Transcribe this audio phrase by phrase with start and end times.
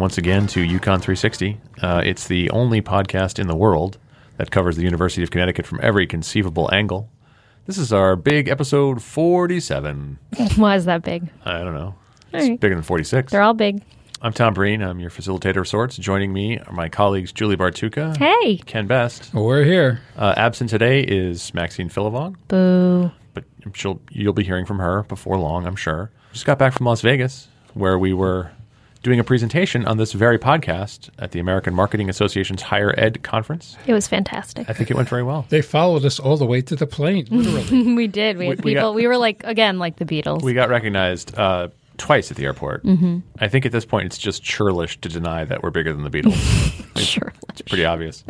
[0.00, 1.60] once again to UConn 360.
[1.82, 3.98] Uh, it's the only podcast in the world
[4.38, 7.08] that covers the University of Connecticut from every conceivable angle.
[7.66, 10.18] This is our big episode 47.
[10.56, 11.28] Why is that big?
[11.44, 11.94] I don't know.
[12.32, 12.58] It's right.
[12.58, 13.30] bigger than 46.
[13.30, 13.82] They're all big.
[14.22, 14.82] I'm Tom Breen.
[14.82, 15.96] I'm your facilitator of sorts.
[15.96, 18.56] Joining me are my colleagues Julie Bartucca, Hey.
[18.58, 19.32] Ken Best.
[19.34, 20.00] Well, we're here.
[20.16, 23.10] Uh, absent today is Maxine Philivon, Boo.
[23.34, 26.10] but she'll, you'll be hearing from her before long, I'm sure.
[26.32, 28.50] Just got back from Las Vegas, where we were
[29.02, 33.76] doing a presentation on this very podcast at the American Marketing Association's Higher Ed Conference.
[33.86, 34.68] It was fantastic.
[34.68, 35.46] I think it went very well.
[35.48, 37.94] They followed us all the way to the plane, literally.
[37.94, 38.36] we did.
[38.36, 38.90] We had We- we people.
[38.90, 40.42] got- we were like, again, like the Beatles.
[40.42, 41.68] We got recognized uh,
[42.00, 42.82] twice at the airport.
[42.84, 43.18] Mm-hmm.
[43.38, 46.10] I think at this point it's just churlish to deny that we're bigger than the
[46.10, 46.98] Beatles.
[46.98, 47.32] sure.
[47.48, 48.24] it's pretty obvious.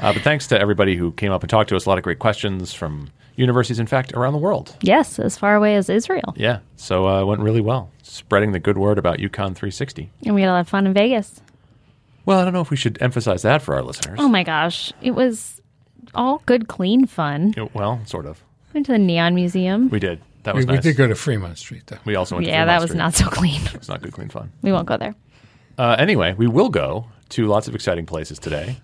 [0.00, 1.86] Uh, but thanks to everybody who came up and talked to us.
[1.86, 4.76] A lot of great questions from universities, in fact, around the world.
[4.82, 6.34] Yes, as far away as Israel.
[6.36, 10.10] Yeah, so uh, it went really well, spreading the good word about UConn 360.
[10.26, 11.40] And we had a lot of fun in Vegas.
[12.26, 14.18] Well, I don't know if we should emphasize that for our listeners.
[14.20, 14.92] Oh my gosh.
[15.02, 15.60] It was
[16.14, 17.54] all good, clean fun.
[17.56, 18.42] Yeah, Well, sort of.
[18.72, 19.88] Went to the Neon Museum.
[19.88, 20.20] We did.
[20.44, 20.82] That we, was we nice.
[20.82, 21.98] did go to Fremont Street, though.
[22.04, 22.46] We also went.
[22.46, 22.98] yeah, to that was Street.
[22.98, 23.60] not so clean.
[23.74, 24.52] It's not good, clean fun.
[24.62, 25.14] We won't go there.
[25.76, 28.76] Uh, anyway, we will go to lots of exciting places today.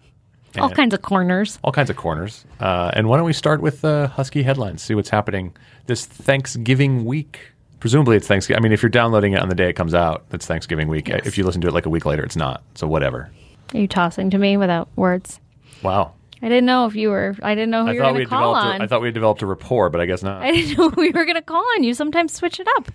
[0.58, 1.60] All kinds of corners.
[1.62, 2.44] all kinds of corners.
[2.58, 4.82] Uh, and why don't we start with uh, Husky headlines?
[4.82, 5.54] See what's happening
[5.86, 7.52] this Thanksgiving week.
[7.78, 8.60] Presumably, it's Thanksgiving.
[8.60, 11.06] I mean, if you're downloading it on the day it comes out, it's Thanksgiving week.
[11.08, 11.24] Yes.
[11.24, 12.62] If you listen to it like a week later, it's not.
[12.74, 13.30] So whatever.
[13.72, 15.38] Are you tossing to me without words?
[15.84, 16.14] Wow.
[16.42, 17.36] I didn't know if you were.
[17.42, 18.74] I didn't know who I you were going to call developed.
[18.74, 18.80] on.
[18.80, 20.42] A, I thought we had developed a rapport, but I guess not.
[20.42, 21.94] I didn't know we were going to call on you.
[21.94, 22.90] Sometimes switch it up.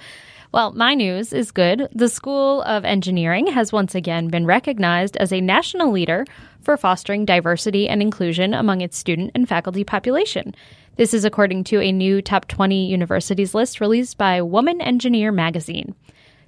[0.52, 1.90] Well, my news is good.
[1.94, 6.26] The School of Engineering has once again been recognized as a national leader
[6.62, 10.56] for fostering diversity and inclusion among its student and faculty population.
[10.96, 15.94] This is according to a new top 20 universities list released by Woman Engineer magazine.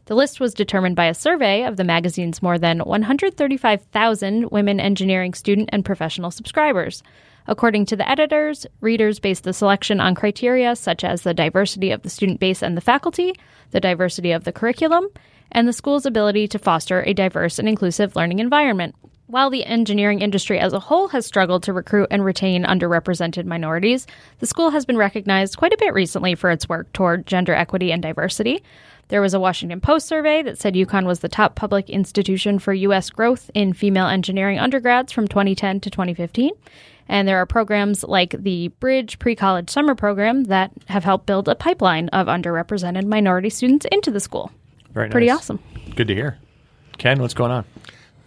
[0.07, 5.33] The list was determined by a survey of the magazine's more than 135,000 women engineering
[5.33, 7.03] student and professional subscribers.
[7.45, 12.03] According to the editors, readers based the selection on criteria such as the diversity of
[12.03, 13.33] the student base and the faculty,
[13.71, 15.07] the diversity of the curriculum,
[15.51, 18.95] and the school's ability to foster a diverse and inclusive learning environment.
[19.29, 24.07] While the engineering industry as a whole has struggled to recruit and retain underrepresented minorities,
[24.39, 27.91] the school has been recognized quite a bit recently for its work toward gender equity
[27.91, 28.63] and diversity.
[29.09, 32.73] There was a Washington Post survey that said UConn was the top public institution for
[32.73, 33.09] U.S.
[33.09, 36.51] growth in female engineering undergrads from 2010 to 2015.
[37.07, 41.47] And there are programs like the Bridge Pre College Summer Program that have helped build
[41.47, 44.51] a pipeline of underrepresented minority students into the school.
[44.91, 45.37] Very Pretty nice.
[45.37, 45.59] awesome.
[45.95, 46.37] Good to hear.
[46.97, 47.63] Ken, what's going on?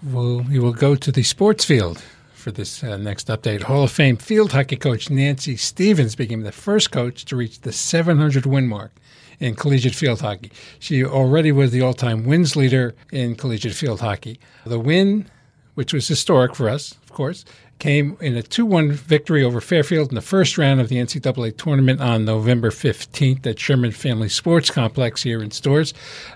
[0.02, 2.02] We'll, we will go to the sports field
[2.32, 3.62] for this uh, next update.
[3.62, 7.72] Hall of Fame field hockey coach Nancy Stevens became the first coach to reach the
[7.72, 8.92] 700 win mark
[9.40, 10.52] in collegiate field hockey.
[10.78, 14.38] She already was the all time wins leader in collegiate field hockey.
[14.64, 15.28] The win,
[15.74, 17.44] which was historic for us, of course,
[17.80, 21.56] came in a 2 1 victory over Fairfield in the first round of the NCAA
[21.56, 25.92] tournament on November 15th at Sherman Family Sports Complex here in Storrs.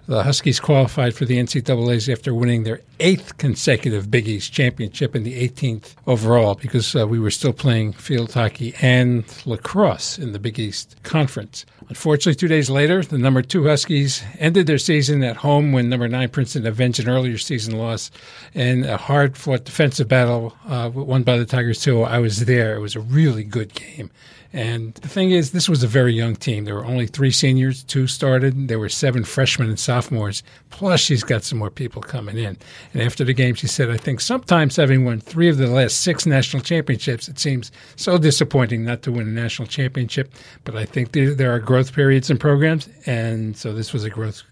[0.07, 5.25] The Huskies qualified for the NCAAs after winning their eighth consecutive Big East championship and
[5.25, 10.39] the 18th overall because uh, we were still playing field hockey and lacrosse in the
[10.39, 11.67] Big East Conference.
[11.89, 16.09] Unfortunately, two days later, the number two Huskies ended their season at home when number
[16.09, 18.11] nine Princeton avenged an earlier season loss
[18.55, 22.03] in a hard fought defensive battle uh, won by the Tigers, too.
[22.03, 22.77] I was there.
[22.77, 24.11] It was a really good game.
[24.55, 26.65] And the thing is, this was a very young team.
[26.65, 28.69] There were only three seniors, two started.
[28.69, 30.45] There were seven freshmen and sophomores.
[30.71, 32.57] Plus, she's got some more people coming in.
[32.93, 36.03] And after the game, she said, I think sometimes having won three of the last
[36.03, 40.33] six national championships, it seems so disappointing not to win a national championship.
[40.63, 42.89] But I think there, there are growth periods in programs.
[43.07, 44.45] And so this was a growth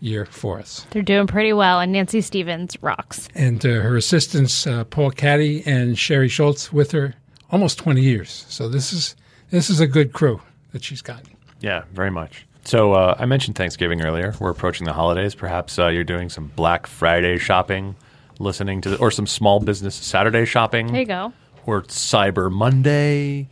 [0.00, 0.86] year for us.
[0.90, 3.28] They're doing pretty well, and Nancy Stevens rocks.
[3.34, 7.14] And uh, her assistants, uh, Paul Caddy and Sherry Schultz, with her
[7.50, 8.44] almost 20 years.
[8.48, 9.14] So this is
[9.50, 10.40] this is a good crew
[10.72, 11.22] that she's got.
[11.60, 12.46] Yeah, very much.
[12.64, 14.34] So uh, I mentioned Thanksgiving earlier.
[14.38, 15.34] We're approaching the holidays.
[15.34, 17.96] Perhaps uh, you're doing some Black Friday shopping,
[18.38, 20.88] listening to, the, or some small business Saturday shopping.
[20.88, 21.32] There you go.
[21.66, 23.48] or Cyber Monday,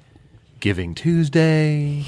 [0.61, 2.05] Giving Tuesday,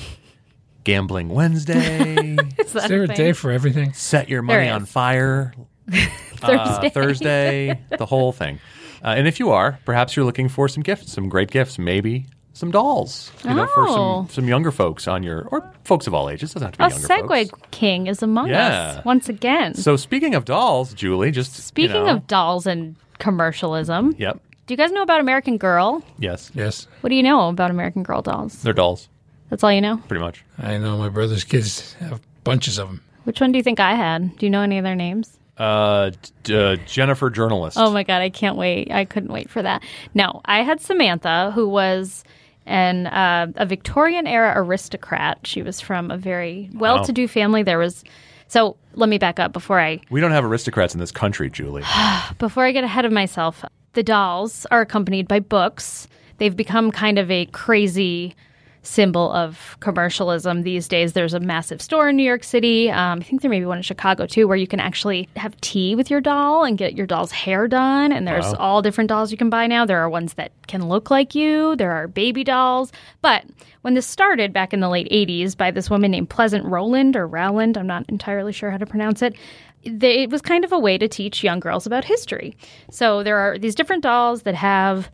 [0.85, 3.17] Gambling Wednesday, Is that Is there a thing?
[3.17, 3.93] day for everything?
[3.93, 4.87] Set Your Money on.
[4.87, 5.53] Fire
[5.91, 6.87] Thursday?
[6.87, 8.59] uh, Thursday, the whole thing.
[9.05, 12.27] Uh, and if you are, perhaps you're looking for some gifts, some great gifts, maybe
[12.53, 13.94] some dolls, you know, for Oh.
[14.27, 16.53] some, some younger folks on your, or folks of all ages.
[16.53, 17.69] Doesn't have to be A younger Segue folks.
[17.71, 18.69] King is among Yeah.
[18.99, 19.75] us once again.
[19.75, 24.75] So speaking of dolls, Julie, just you Speaking know- of dolls and commercialism, yep, do
[24.75, 26.03] you guys know about American Girl?
[26.19, 26.87] yes, Yes.
[27.00, 28.62] What do you know about American Girl dolls?
[28.62, 29.09] they're dolls,
[29.50, 29.99] That's all you know?
[30.08, 30.44] pretty much.
[30.58, 33.02] I know my brother's kids have bunches of them.
[33.25, 34.37] Which one do you think I had?
[34.38, 35.38] Do you know any of their names?
[35.58, 36.12] Uh,
[36.43, 37.76] d- uh, Jennifer journalist.
[37.79, 38.91] Oh my god, I can't wait.
[38.91, 39.82] I couldn't wait for that.
[40.14, 42.25] No, I had Samantha, who was
[42.64, 45.47] an uh, a Victorian era aristocrat.
[45.47, 47.62] She was from a very well-to-do family.
[47.62, 48.05] There was
[48.49, 51.82] so let me back up before I We don't have aristocrats in this country, Julie.
[52.38, 53.64] before I get ahead of myself.
[53.93, 56.08] The dolls are accompanied by books.
[56.38, 58.35] They've become kind of a crazy
[58.82, 61.12] symbol of commercialism these days.
[61.12, 62.91] There's a massive store in New York City.
[62.91, 65.61] Um, I think there may be one in Chicago too, where you can actually have
[65.61, 68.11] tea with your doll and get your doll's hair done.
[68.12, 68.56] And there's Wow.
[68.59, 69.85] all different dolls you can buy now.
[69.85, 71.77] There are ones that can look like you.
[71.77, 72.91] There are baby dolls.
[73.21, 73.44] But
[73.82, 77.26] when this started back in the late 80s by this woman named Pleasant Rowland or
[77.26, 79.35] Rowland, I'm not entirely sure how to pronounce it.
[79.85, 82.55] They, it was kind of a way to teach young girls about history.
[82.91, 85.11] So there are these different dolls that have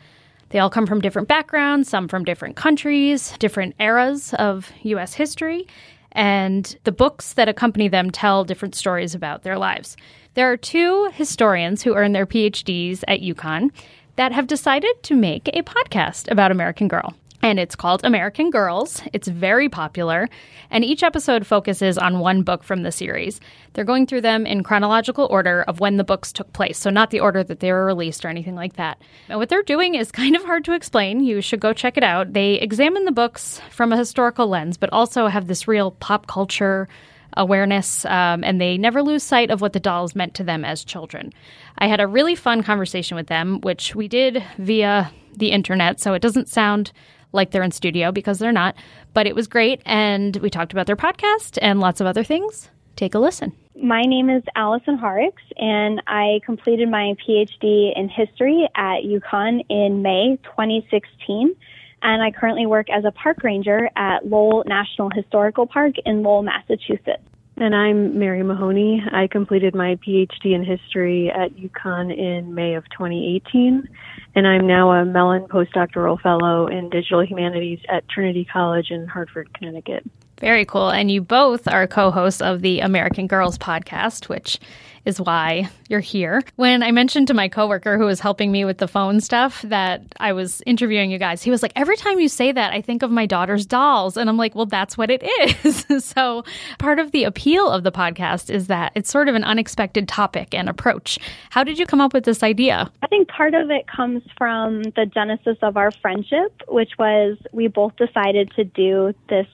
[0.50, 5.66] they all come from different backgrounds, some from different countries, different eras of US history,
[6.12, 9.96] and the books that accompany them tell different stories about their lives.
[10.34, 13.70] There are two historians who earn their PhDs at UConn
[14.16, 17.14] that have decided to make a podcast about American Girl.
[17.42, 19.02] And it's called American Girls.
[19.12, 20.28] It's very popular.
[20.70, 23.40] And each episode focuses on one book from the series.
[23.72, 26.78] They're going through them in chronological order of when the books took place.
[26.78, 29.00] So, not the order that they were released or anything like that.
[29.28, 31.20] And what they're doing is kind of hard to explain.
[31.20, 32.32] You should go check it out.
[32.32, 36.88] They examine the books from a historical lens, but also have this real pop culture
[37.36, 40.84] awareness, um, and they never lose sight of what the dolls meant to them as
[40.84, 41.32] children.
[41.78, 46.14] I had a really fun conversation with them, which we did via the internet, so
[46.14, 46.92] it doesn't sound
[47.36, 48.74] like they're in studio because they're not,
[49.14, 52.70] but it was great, and we talked about their podcast and lots of other things.
[52.96, 53.52] Take a listen.
[53.80, 60.00] My name is Allison Horrocks, and I completed my PhD in history at UConn in
[60.00, 61.54] May 2016.
[62.02, 66.42] And I currently work as a park ranger at Lowell National Historical Park in Lowell,
[66.42, 67.22] Massachusetts.
[67.58, 69.02] And I'm Mary Mahoney.
[69.10, 73.88] I completed my PhD in history at UConn in May of 2018,
[74.34, 79.48] and I'm now a Mellon postdoctoral fellow in digital humanities at Trinity College in Hartford,
[79.54, 80.04] Connecticut.
[80.40, 80.90] Very cool.
[80.90, 84.60] And you both are co hosts of the American Girls podcast, which
[85.06, 86.42] is why you're here.
[86.56, 90.02] When I mentioned to my coworker who was helping me with the phone stuff that
[90.18, 93.02] I was interviewing you guys, he was like, Every time you say that, I think
[93.02, 94.16] of my daughter's dolls.
[94.16, 95.86] And I'm like, Well, that's what it is.
[96.04, 96.44] so
[96.78, 100.52] part of the appeal of the podcast is that it's sort of an unexpected topic
[100.52, 101.18] and approach.
[101.50, 102.90] How did you come up with this idea?
[103.02, 107.68] I think part of it comes from the genesis of our friendship, which was we
[107.68, 109.46] both decided to do this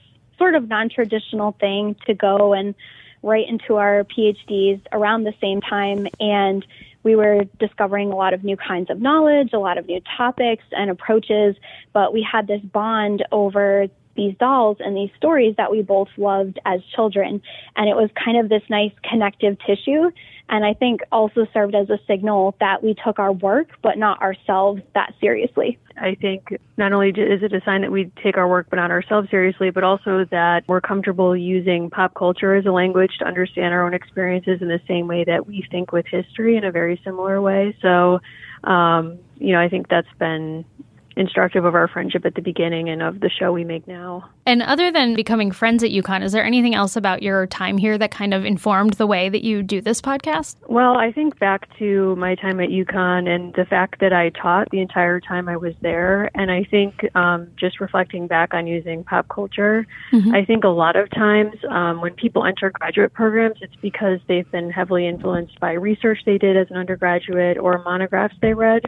[0.43, 2.75] sort of non traditional thing to go and
[3.21, 6.05] write into our PhDs around the same time.
[6.19, 6.65] And
[7.03, 10.65] we were discovering a lot of new kinds of knowledge, a lot of new topics
[10.71, 11.55] and approaches,
[11.93, 16.59] but we had this bond over these dolls and these stories that we both loved
[16.65, 17.41] as children.
[17.75, 20.11] And it was kind of this nice connective tissue.
[20.49, 24.21] And I think also served as a signal that we took our work, but not
[24.21, 25.79] ourselves that seriously.
[25.97, 28.91] I think not only is it a sign that we take our work but not
[28.91, 33.73] ourselves seriously, but also that we're comfortable using pop culture as a language to understand
[33.73, 36.99] our own experiences in the same way that we think with history in a very
[37.03, 37.75] similar way.
[37.81, 38.19] So,
[38.63, 40.65] um, you know, I think that's been
[41.15, 44.29] instructive of our friendship at the beginning and of the show we make now.
[44.45, 47.97] And other than becoming friends at UConn, is there anything else about your time here
[47.97, 50.55] that kind of informed the way that you do this podcast?
[50.67, 54.69] Well, I think back to my time at UConn and the fact that I taught
[54.71, 56.29] the entire time I was there.
[56.35, 59.85] And I think um, just reflecting back on using pop culture,
[60.33, 64.49] I think a lot of times um, when people enter graduate programs, it's because they've
[64.51, 68.83] been heavily influenced by research they did as an undergraduate or monographs they read.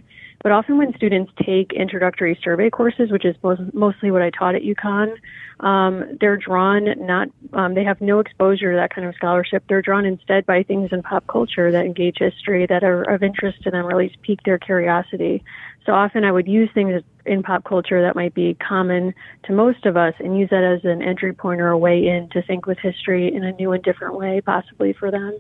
[0.46, 3.36] But often when students take introductory survey courses, which is
[3.74, 5.16] mostly what I taught at UConn,
[5.60, 9.64] um, they're drawn not, um, they have no exposure to that kind of scholarship.
[9.68, 13.64] They're drawn instead by things in pop culture that engage history that are of interest
[13.64, 15.44] to them or at least pique their curiosity.
[15.88, 19.88] So often I would use things in pop culture that might be common to most
[19.88, 22.68] of us and use that as an entry point or a way in to think
[22.68, 25.38] with history in a new and different way, possibly for them.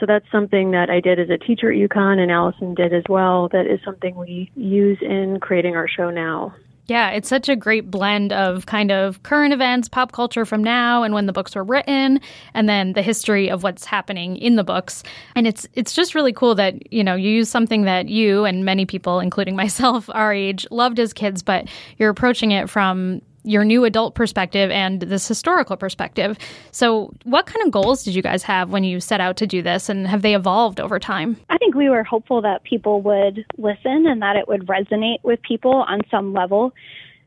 [0.00, 3.02] So that's something that I did as a teacher at UConn and Allison did as
[3.08, 3.48] well.
[3.48, 6.54] That is something we use in creating our show now.
[6.88, 11.02] Yeah, it's such a great blend of kind of current events, pop culture from now
[11.02, 12.18] and when the books were written,
[12.54, 15.02] and then the history of what's happening in the books.
[15.34, 18.64] And it's it's just really cool that, you know, you use something that you and
[18.64, 23.64] many people, including myself, our age, loved as kids, but you're approaching it from your
[23.64, 26.38] new adult perspective and this historical perspective.
[26.70, 29.62] So, what kind of goals did you guys have when you set out to do
[29.62, 31.36] this, and have they evolved over time?
[31.48, 35.40] I think we were hopeful that people would listen and that it would resonate with
[35.42, 36.72] people on some level.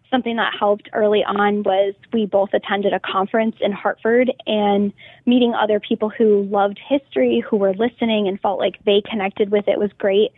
[0.09, 4.91] something that helped early on was we both attended a conference in Hartford and
[5.25, 9.69] meeting other people who loved history, who were listening and felt like they connected with
[9.69, 10.31] it was great.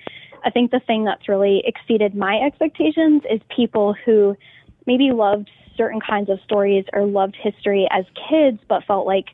[0.46, 4.38] I think the thing that's really exceeded my expectations is people who
[4.86, 9.28] maybe loved certain kinds of stories or loved history as kids, but felt like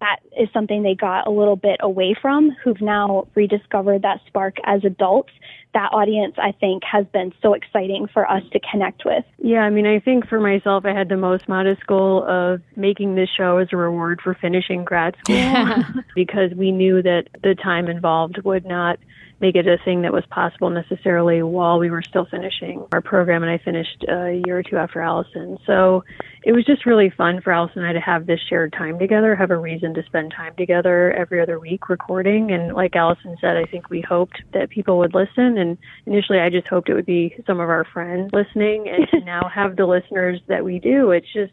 [0.00, 4.56] that is something they got a little bit away from, who've now rediscovered that spark
[4.64, 5.30] as adults.
[5.74, 9.24] That audience, I think, has been so exciting for us to connect with.
[9.38, 13.14] Yeah, I mean, I think for myself, I had the most modest goal of making
[13.14, 15.84] this show as a reward for finishing grad school
[16.14, 18.98] because we knew that the time involved would not
[19.40, 23.42] make it a thing that was possible necessarily while we were still finishing our program.
[23.42, 25.58] And I finished a year or two after Allison.
[25.66, 26.04] So
[26.44, 29.34] it was just really fun for Allison and I to have this shared time together,
[29.34, 32.50] have a reason to spend time together every other week recording.
[32.50, 35.58] And like Allison said, I think we hoped that people would listen.
[35.58, 38.86] And initially, I just hoped it would be some of our friends listening.
[38.88, 41.52] And now have the listeners that we do, it's just,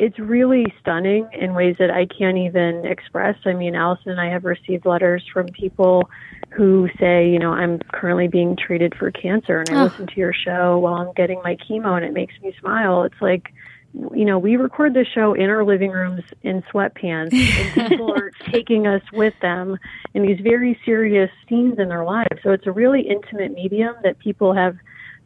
[0.00, 3.36] it's really stunning in ways that I can't even express.
[3.44, 6.08] I mean, Allison and I have received letters from people
[6.48, 9.84] who say, you know, I'm currently being treated for cancer and I oh.
[9.84, 13.02] listen to your show while I'm getting my chemo and it makes me smile.
[13.02, 13.52] It's like,
[13.92, 17.34] you know, we record the show in our living rooms in sweatpants
[17.78, 19.76] and people are taking us with them
[20.14, 22.40] in these very serious scenes in their lives.
[22.42, 24.76] So it's a really intimate medium that people have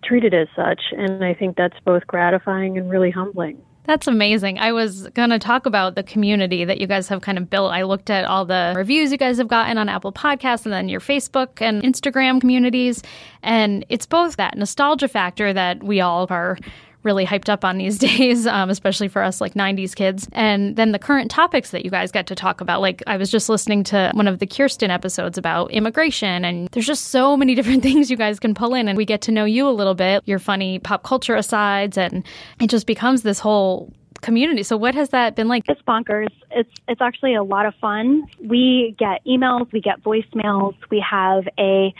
[0.02, 0.80] treated as such.
[0.90, 3.62] And I think that's both gratifying and really humbling.
[3.86, 4.58] That's amazing.
[4.58, 7.70] I was going to talk about the community that you guys have kind of built.
[7.70, 10.88] I looked at all the reviews you guys have gotten on Apple Podcasts and then
[10.88, 13.02] your Facebook and Instagram communities.
[13.42, 16.56] And it's both that nostalgia factor that we all are
[17.04, 20.28] really hyped up on these days, um, especially for us like 90s kids.
[20.32, 22.80] And then the current topics that you guys get to talk about.
[22.80, 26.86] Like I was just listening to one of the Kirsten episodes about immigration, and there's
[26.86, 29.44] just so many different things you guys can pull in, and we get to know
[29.44, 32.24] you a little bit, your funny pop culture asides, and
[32.60, 33.92] it just becomes this whole
[34.24, 34.62] community.
[34.62, 35.64] So what has that been like?
[35.68, 36.32] It's bonkers.
[36.50, 38.26] It's it's actually a lot of fun.
[38.42, 41.94] We get emails, we get voicemails, we have a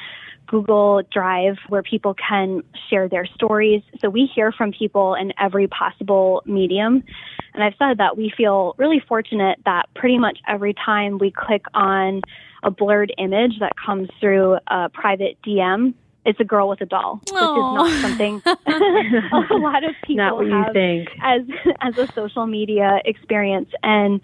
[0.47, 3.83] Google Drive where people can share their stories.
[4.01, 7.03] So we hear from people in every possible medium.
[7.55, 11.65] And I've said that we feel really fortunate that pretty much every time we click
[11.75, 12.21] on
[12.63, 17.21] a blurred image that comes through a private DM, it's a girl with a doll,
[17.27, 17.33] Aww.
[17.33, 18.43] which is not something
[19.51, 20.77] a lot of people have
[21.23, 21.43] as
[21.81, 23.69] as a social media experience.
[23.83, 24.21] And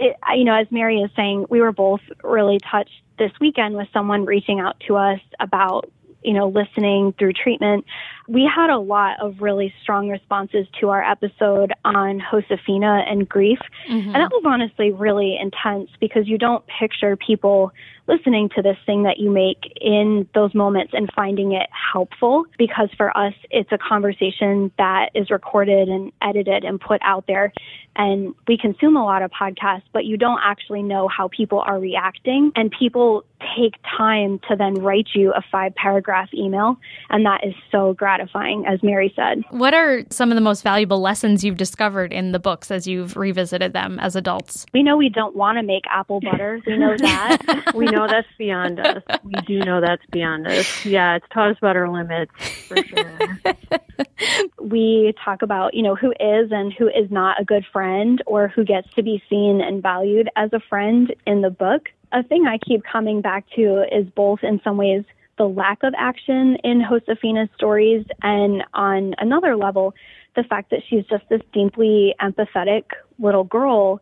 [0.00, 3.88] it, you know, as Mary is saying, we were both really touched this weekend with
[3.92, 5.88] someone reaching out to us about
[6.24, 7.84] you know, listening through treatment,
[8.28, 13.58] we had a lot of really strong responses to our episode on Josefina and grief.
[13.88, 14.08] Mm-hmm.
[14.08, 17.72] And that was honestly really intense because you don't picture people
[18.08, 22.88] listening to this thing that you make in those moments and finding it helpful because
[22.96, 27.52] for us, it's a conversation that is recorded and edited and put out there.
[27.94, 31.78] And we consume a lot of podcasts, but you don't actually know how people are
[31.78, 32.50] reacting.
[32.56, 33.24] And people
[33.56, 36.78] take time to then write you a five paragraph email.
[37.10, 39.42] And that is so gratifying, as Mary said.
[39.50, 43.16] What are some of the most valuable lessons you've discovered in the books as you've
[43.16, 44.66] revisited them as adults?
[44.72, 46.60] We know we don't want to make apple butter.
[46.66, 47.72] We know that.
[47.74, 49.02] we know that's beyond us.
[49.24, 50.84] We do know that's beyond us.
[50.84, 52.32] Yeah, it's taught us about our limits
[52.68, 53.40] for sure.
[54.60, 58.48] we talk about, you know, who is and who is not a good friend or
[58.48, 61.88] who gets to be seen and valued as a friend in the book.
[62.12, 65.04] A thing I keep coming back to is both in some ways
[65.38, 69.94] the lack of action in Josefina's stories and on another level,
[70.36, 72.84] the fact that she's just this deeply empathetic
[73.18, 74.00] little girl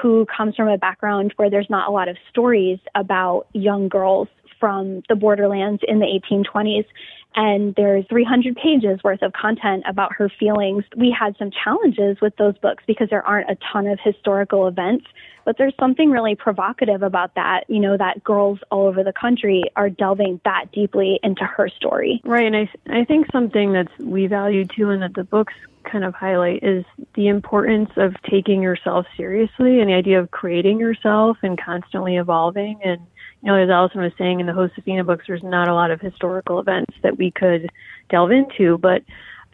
[0.00, 4.28] who comes from a background where there's not a lot of stories about young girls
[4.60, 6.86] from the borderlands in the 1820s
[7.36, 10.84] and there's 300 pages worth of content about her feelings.
[10.96, 15.06] We had some challenges with those books because there aren't a ton of historical events,
[15.44, 19.64] but there's something really provocative about that, you know, that girls all over the country
[19.76, 22.20] are delving that deeply into her story.
[22.24, 26.04] Right, and I I think something that we value too and that the books kind
[26.04, 31.36] of highlight is the importance of taking yourself seriously and the idea of creating yourself
[31.42, 33.00] and constantly evolving and
[33.44, 36.00] you know, as Allison was saying in the Josefina books, there's not a lot of
[36.00, 37.68] historical events that we could
[38.08, 39.02] delve into, but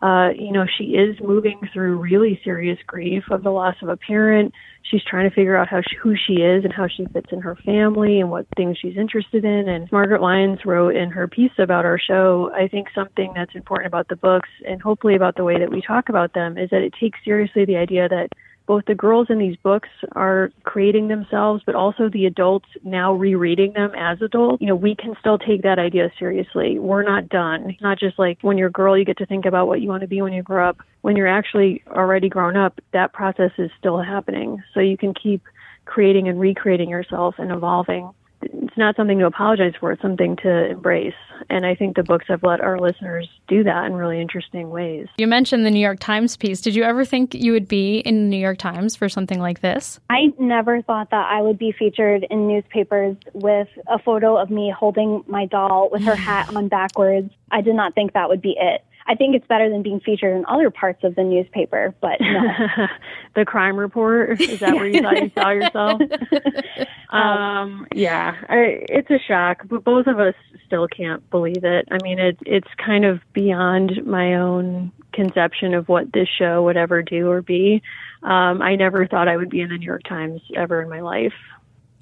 [0.00, 3.97] uh, you know, she is moving through really serious grief of the loss of a
[3.97, 4.54] parent.
[4.82, 7.40] She's trying to figure out how she, who she is and how she fits in
[7.40, 9.68] her family and what things she's interested in.
[9.68, 13.88] And Margaret Lyons wrote in her piece about our show, I think something that's important
[13.88, 16.80] about the books and hopefully about the way that we talk about them is that
[16.80, 18.28] it takes seriously the idea that
[18.70, 23.72] both the girls in these books are creating themselves, but also the adults now rereading
[23.72, 24.60] them as adults.
[24.60, 26.78] You know, we can still take that idea seriously.
[26.78, 27.76] We're not done.
[27.80, 30.02] Not just like when you're a girl, you get to think about what you want
[30.02, 30.78] to be when you grow up.
[31.00, 34.62] When you're actually already grown up, that process is still happening.
[34.72, 35.42] So you can keep
[35.84, 38.12] creating and recreating yourself and evolving
[38.42, 39.92] it's not something to apologize for.
[39.92, 41.14] It's something to embrace.
[41.49, 45.09] And I think the books have let our listeners do that in really interesting ways.
[45.18, 46.61] You mentioned the New York Times piece.
[46.61, 49.61] Did you ever think you would be in the New York Times for something like
[49.61, 49.99] this?
[50.11, 54.73] I never thought that I would be featured in newspapers with a photo of me
[54.76, 57.32] holding my doll with her hat on backwards.
[57.50, 58.85] I did not think that would be it.
[59.10, 62.86] I think it's better than being featured in other parts of the newspaper, but no.
[63.34, 66.00] the crime report is that where you thought you saw yourself?
[67.10, 71.88] um, yeah, I, it's a shock, but both of us still can't believe it.
[71.90, 76.76] I mean, it it's kind of beyond my own conception of what this show would
[76.76, 77.82] ever do or be.
[78.22, 81.00] Um, I never thought I would be in the New York Times ever in my
[81.00, 81.34] life.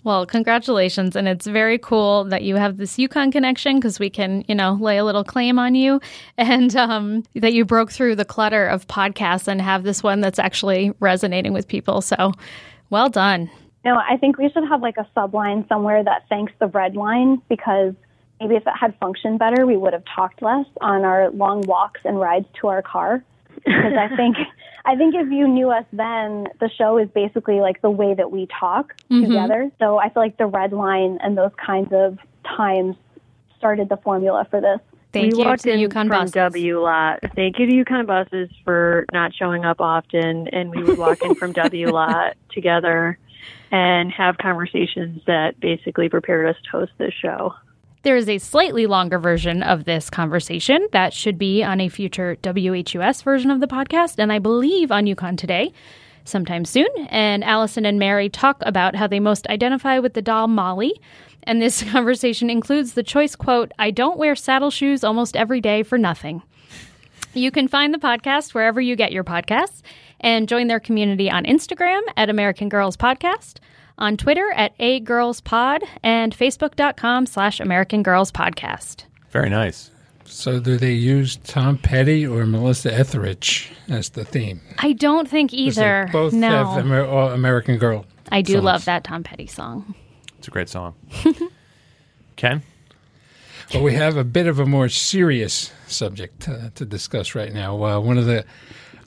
[0.05, 1.17] Well, congratulations.
[1.17, 4.78] And it's very cool that you have this UConn connection because we can, you know,
[4.81, 6.00] lay a little claim on you
[6.38, 10.38] and um, that you broke through the clutter of podcasts and have this one that's
[10.38, 12.00] actually resonating with people.
[12.00, 12.33] So
[12.90, 13.50] well done.
[13.85, 17.40] No, I think we should have like a subline somewhere that thanks the red line
[17.49, 17.95] because
[18.40, 22.00] maybe if it had functioned better, we would have talked less on our long walks
[22.05, 23.23] and rides to our car.
[23.68, 24.37] Because I think
[24.84, 28.30] I think if you knew us then, the show is basically like the way that
[28.30, 29.25] we talk mm-hmm.
[29.25, 29.70] together.
[29.78, 32.96] So I feel like the red line and those kinds of times
[33.58, 34.80] started the formula for this.
[35.12, 36.32] Thank we you walked to in UConn from buses.
[36.32, 37.20] W lot.
[37.34, 41.34] Thank you to UConn buses for not showing up often, and we would walk in
[41.34, 43.18] from W lot together
[43.70, 47.54] and have conversations that basically prepared us to host this show.
[48.02, 52.37] There is a slightly longer version of this conversation that should be on a future
[52.45, 55.73] WHUS version of the podcast, and I believe on UConn Today
[56.25, 56.88] sometime soon.
[57.09, 61.00] And Allison and Mary talk about how they most identify with the doll Molly.
[61.43, 65.83] And this conversation includes the choice quote I don't wear saddle shoes almost every day
[65.83, 66.43] for nothing.
[67.35, 69.82] You can find the podcast wherever you get your podcasts
[70.21, 73.58] and join their community on Instagram at American Girls Podcast
[73.99, 79.04] on Twitter at A Girls Pod and Facebook.com slash American Girls Podcast.
[79.30, 79.91] Very nice.
[80.25, 84.61] So, do they use Tom Petty or Melissa Etheridge as the theme?
[84.78, 86.08] I don't think either.
[86.13, 86.49] Both no.
[86.67, 88.04] have Amer- American Girl.
[88.30, 88.65] I do songs.
[88.65, 89.95] love that Tom Petty song.
[90.39, 90.95] It's a great song.
[92.37, 92.63] Ken?
[93.73, 97.82] Well, we have a bit of a more serious subject uh, to discuss right now.
[97.82, 98.45] Uh, one of the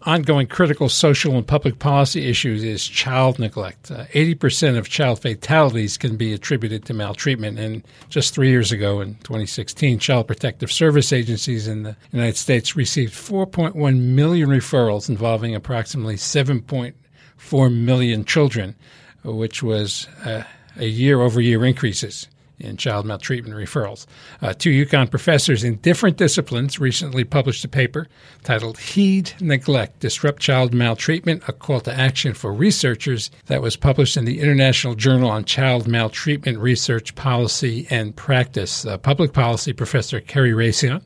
[0.03, 3.91] ongoing critical social and public policy issues is child neglect.
[3.91, 7.59] Uh, 80% of child fatalities can be attributed to maltreatment.
[7.59, 12.75] And just three years ago, in 2016, Child Protective Service agencies in the United States
[12.75, 18.75] received 4.1 million referrals involving approximately 7.4 million children,
[19.23, 20.43] which was uh,
[20.77, 22.27] a year over year increases
[22.61, 24.05] in child maltreatment referrals.
[24.41, 28.07] Uh, two UConn professors in different disciplines recently published a paper
[28.43, 34.17] titled Heed Neglect Disrupt Child Maltreatment, a call to action for researchers that was published
[34.17, 38.85] in the International Journal on Child Maltreatment Research Policy and Practice.
[38.85, 41.01] Uh, public policy professor Kerri Raissian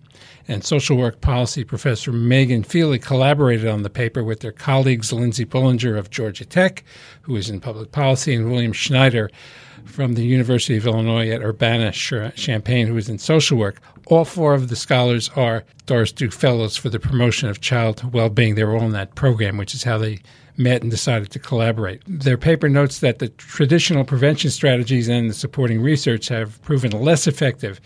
[0.47, 5.43] and social work policy professor Megan Feely collaborated on the paper with their colleagues Lindsay
[5.43, 6.83] Bullinger of Georgia Tech,
[7.21, 9.29] who is in public policy, and William Schneider
[9.85, 13.81] from the University of Illinois at Urbana Champaign, who is in social work.
[14.07, 18.29] All four of the scholars are Doris Duke Fellows for the promotion of child well
[18.29, 18.55] being.
[18.55, 20.19] They were all in that program, which is how they
[20.57, 22.01] met and decided to collaborate.
[22.07, 27.27] Their paper notes that the traditional prevention strategies and the supporting research have proven less
[27.27, 27.81] effective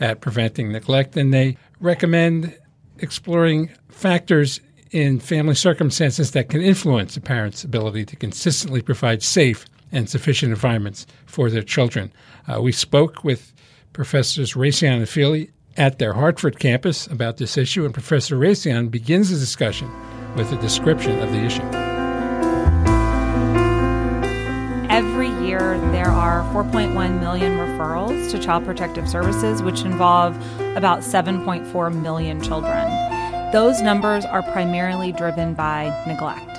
[0.00, 2.56] at preventing neglect, and they recommend
[2.98, 9.66] exploring factors in family circumstances that can influence a parent's ability to consistently provide safe
[9.92, 12.12] and sufficient environments for their children.
[12.46, 13.52] Uh, we spoke with
[13.92, 19.30] Professors Raissian and Feely at their Hartford campus about this issue, and Professor Raissian begins
[19.30, 19.90] the discussion
[20.36, 21.62] with a description of the issue.
[24.90, 30.36] Every year, there are 4.1 million referrals to Child Protective Services, which involve
[30.76, 32.86] about 7.4 million children.
[33.52, 36.53] Those numbers are primarily driven by neglect.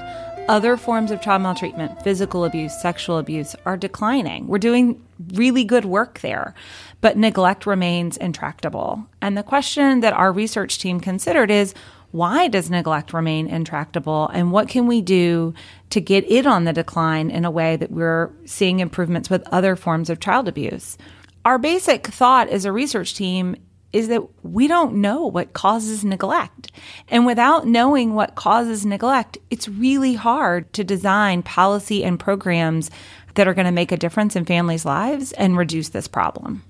[0.48, 4.46] Other forms of child maltreatment, physical abuse, sexual abuse, are declining.
[4.48, 5.04] We're doing
[5.34, 6.54] really good work there,
[7.02, 9.08] but neglect remains intractable.
[9.24, 11.74] And the question that our research team considered is
[12.12, 15.56] why does neglect remain intractable and what can we do
[15.90, 19.76] to get it on the decline in a way that we're seeing improvements with other
[19.76, 20.96] forms of child abuse?
[21.44, 23.56] Our basic thought as a research team
[23.96, 26.70] is that we don't know what causes neglect.
[27.08, 32.92] And without knowing what causes neglect, it's really hard to design policy and programs
[33.36, 36.62] that are going to make a difference in families' lives and reduce this problem.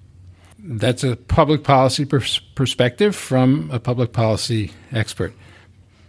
[0.59, 5.33] That's a public policy pers- perspective from a public policy expert.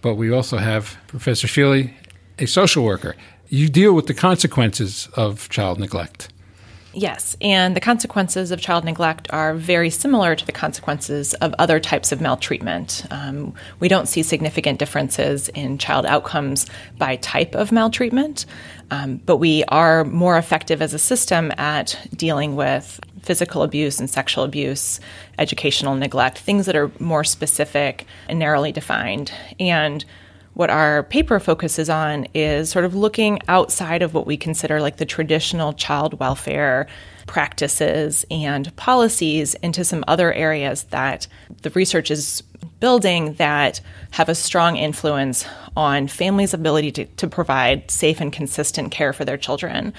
[0.03, 1.95] But we also have Professor Feely,
[2.39, 3.17] a social worker.
[3.49, 6.29] You deal with the consequences of child neglect.
[6.97, 11.79] Yes, and the consequences of child neglect are very similar to the consequences of other
[11.79, 13.05] types of maltreatment.
[13.11, 16.65] Um, we don't see significant differences in child outcomes
[16.97, 18.47] by type of maltreatment,
[18.91, 24.09] um, but we are more effective as a system at dealing with physical abuse and
[24.09, 24.99] sexual abuse,
[25.39, 29.31] educational neglect, things that are more specific and narrowly defined.
[29.61, 30.03] And
[30.57, 34.97] what our paper focuses on is sort of looking outside of what we consider like
[34.97, 36.87] the traditional child welfare
[37.27, 41.27] practices and policies into some other areas that
[41.61, 42.43] the research is
[42.81, 45.45] building that have a strong influence
[45.77, 49.93] on families' ability to, to provide safe and consistent care for their children.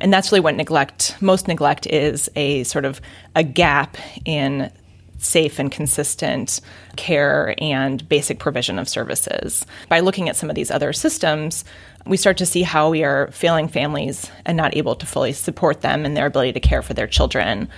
[0.00, 3.00] And that's really what neglect, most neglect is a sort of
[3.34, 4.70] a gap in
[5.18, 6.60] safe and consistent
[6.96, 9.66] care and basic provision of services.
[9.88, 11.64] By looking at some of these other systems,
[12.06, 15.80] we start to see how we are failing families and not able to fully support
[15.80, 17.68] them in their ability to care for their children.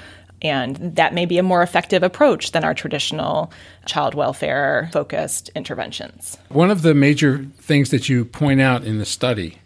[0.41, 3.51] And that may be a more effective approach than our traditional
[3.87, 6.39] child welfare focused interventions.
[6.49, 9.59] One of the major things that you point out in the study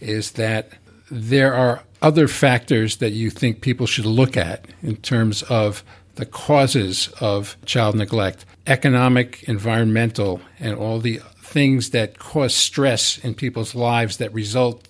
[0.00, 0.70] is that
[1.10, 5.84] there are other factors that you think people should look at in terms of
[6.20, 13.34] the causes of child neglect economic, environmental, and all the things that cause stress in
[13.34, 14.86] people's lives that result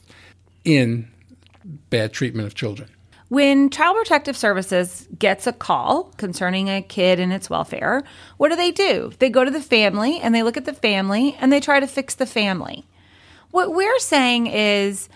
[0.64, 1.08] in
[1.88, 2.90] bad treatment of children.
[3.28, 8.02] When Child Protective Services gets a call concerning a kid and its welfare,
[8.36, 9.12] what do they do?
[9.20, 11.86] They go to the family and they look at the family and they try to
[11.86, 12.84] fix the family.
[13.52, 15.08] What we're saying is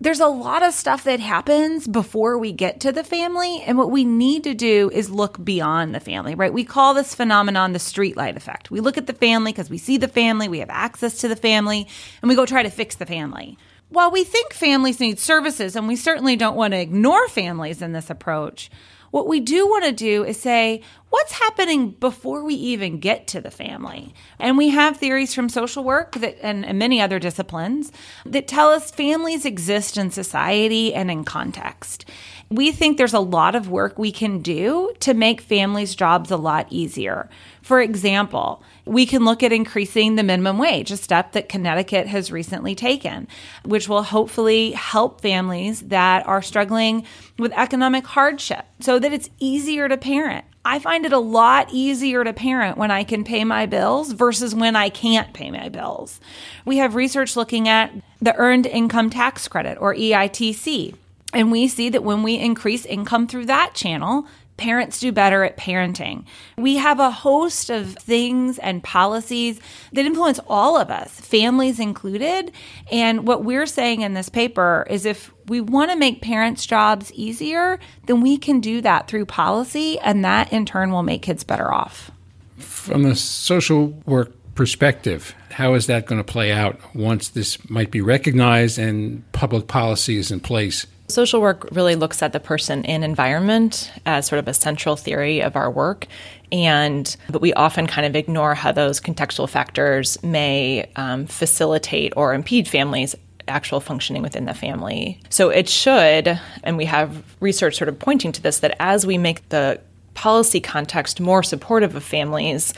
[0.00, 3.60] there's a lot of stuff that happens before we get to the family.
[3.60, 6.52] And what we need to do is look beyond the family, right?
[6.52, 8.70] We call this phenomenon the streetlight effect.
[8.70, 11.36] We look at the family because we see the family, we have access to the
[11.36, 11.86] family,
[12.22, 13.58] and we go try to fix the family.
[13.90, 17.92] While we think families need services, and we certainly don't want to ignore families in
[17.92, 18.70] this approach,
[19.10, 23.40] what we do want to do is say, what's happening before we even get to
[23.40, 24.14] the family?
[24.38, 27.90] And we have theories from social work that, and, and many other disciplines
[28.24, 32.04] that tell us families exist in society and in context.
[32.52, 36.36] We think there's a lot of work we can do to make families' jobs a
[36.36, 37.30] lot easier.
[37.62, 42.32] For example, we can look at increasing the minimum wage, a step that Connecticut has
[42.32, 43.28] recently taken,
[43.64, 47.06] which will hopefully help families that are struggling
[47.38, 50.44] with economic hardship so that it's easier to parent.
[50.64, 54.56] I find it a lot easier to parent when I can pay my bills versus
[54.56, 56.20] when I can't pay my bills.
[56.64, 60.96] We have research looking at the Earned Income Tax Credit or EITC.
[61.32, 65.56] And we see that when we increase income through that channel, parents do better at
[65.56, 66.24] parenting.
[66.58, 69.58] We have a host of things and policies
[69.92, 72.52] that influence all of us, families included.
[72.92, 77.10] And what we're saying in this paper is if we want to make parents' jobs
[77.14, 81.42] easier, then we can do that through policy, and that in turn will make kids
[81.42, 82.10] better off.
[82.58, 87.90] From the social work perspective, how is that going to play out once this might
[87.90, 90.86] be recognized and public policy is in place?
[91.10, 95.42] Social work really looks at the person in environment as sort of a central theory
[95.42, 96.06] of our work.
[96.52, 102.34] And, but we often kind of ignore how those contextual factors may um, facilitate or
[102.34, 103.14] impede families
[103.48, 105.20] actual functioning within the family.
[105.28, 109.18] So it should, and we have research sort of pointing to this, that as we
[109.18, 109.80] make the
[110.14, 112.72] policy context more supportive of families,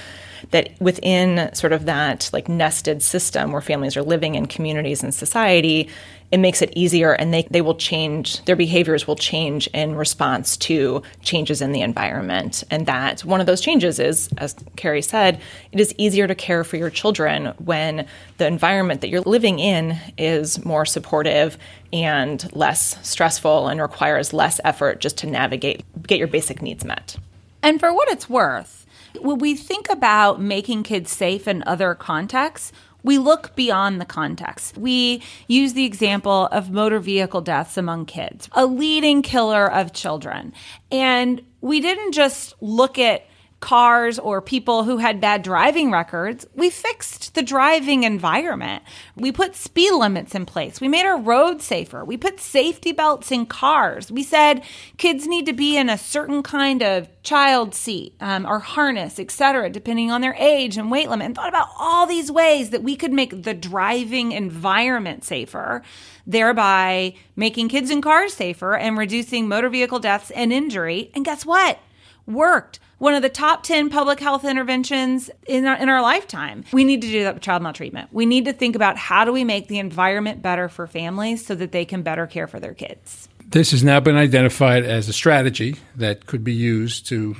[0.50, 5.14] that within sort of that like nested system where families are living in communities and
[5.14, 5.88] society,
[6.32, 10.56] it makes it easier and they, they will change, their behaviors will change in response
[10.56, 12.64] to changes in the environment.
[12.70, 15.40] And that one of those changes is, as Carrie said,
[15.72, 18.06] it is easier to care for your children when
[18.38, 21.58] the environment that you're living in is more supportive
[21.92, 27.16] and less stressful and requires less effort just to navigate, get your basic needs met.
[27.62, 28.81] And for what it's worth,
[29.20, 32.72] when we think about making kids safe in other contexts,
[33.02, 34.78] we look beyond the context.
[34.78, 40.52] We use the example of motor vehicle deaths among kids, a leading killer of children.
[40.90, 43.26] And we didn't just look at
[43.62, 48.82] cars or people who had bad driving records, we fixed the driving environment.
[49.16, 50.80] We put speed limits in place.
[50.80, 52.04] We made our roads safer.
[52.04, 54.12] We put safety belts in cars.
[54.12, 54.62] We said
[54.98, 59.70] kids need to be in a certain kind of child seat um, or harness, etc.,
[59.70, 62.96] depending on their age and weight limit, and thought about all these ways that we
[62.96, 65.82] could make the driving environment safer,
[66.26, 71.12] thereby making kids in cars safer and reducing motor vehicle deaths and injury.
[71.14, 71.78] And guess what?
[72.26, 76.64] Worked one of the top 10 public health interventions in our, in our lifetime.
[76.72, 78.12] We need to do that with child maltreatment.
[78.12, 81.56] We need to think about how do we make the environment better for families so
[81.56, 83.28] that they can better care for their kids.
[83.44, 87.36] This has now been identified as a strategy that could be used to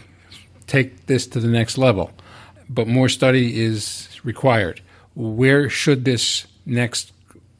[0.67, 2.11] take this to the next level.
[2.69, 4.81] But more study is required.
[5.15, 7.13] Where should this next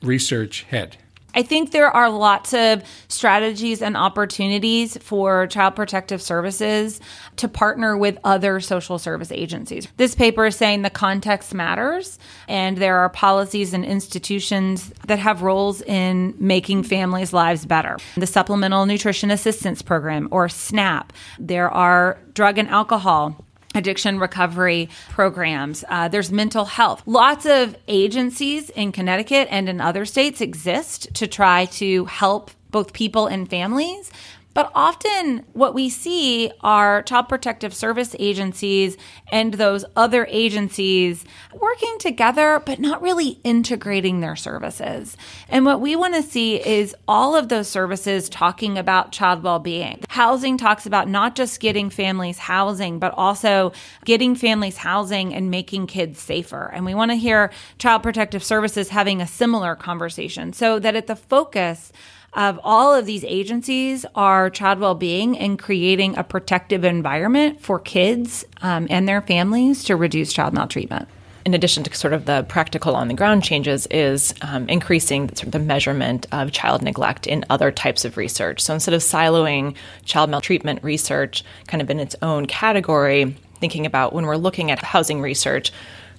[0.03, 0.97] research head?
[1.35, 7.01] I think there are lots of strategies and opportunities for Child Protective Services
[7.37, 9.89] to partner with other social service agencies.
[9.97, 12.19] This paper is saying the context matters,
[12.49, 17.97] and there are policies and institutions that have roles in making families' lives better.
[18.17, 25.85] The Supplemental Nutrition Assistance Program, or SNAP, there are drug and alcohol addiction recovery programs.
[25.89, 27.03] Uh, there's mental health.
[27.07, 32.93] Lots of agencies in Connecticut and in other states exist to try to help both
[32.93, 34.11] people and families.
[34.55, 38.97] But often, what we see are child protective service agencies
[39.31, 45.17] and those other agencies working together, but not really integrating their services.
[45.49, 49.59] And what we want to see is all of those services talking about child well
[49.59, 50.01] being.
[50.11, 53.73] Housing talks about not just getting families housing, but also
[54.05, 56.71] getting families housing and making kids safer.
[56.73, 61.07] And we want to hear child protective services having a similar conversation so that at
[61.07, 61.93] the focus,
[62.35, 68.45] of all of these agencies are child well-being and creating a protective environment for kids
[68.63, 71.09] um, and their families to reduce child maltreatment
[71.45, 75.45] in addition to sort of the practical on the ground changes, is um, increasing sort
[75.45, 78.61] of the measurement of child neglect in other types of research.
[78.61, 84.13] So instead of siloing child maltreatment research kind of in its own category, thinking about
[84.13, 85.73] when we're looking at housing research,